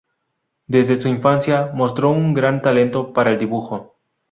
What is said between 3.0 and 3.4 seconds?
para el